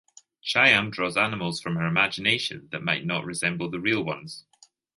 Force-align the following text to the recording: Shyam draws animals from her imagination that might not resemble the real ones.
Shyam 0.43 0.89
draws 0.89 1.15
animals 1.15 1.61
from 1.61 1.75
her 1.75 1.85
imagination 1.85 2.69
that 2.71 2.81
might 2.81 3.05
not 3.05 3.23
resemble 3.23 3.69
the 3.69 3.79
real 3.79 4.03
ones. 4.03 4.45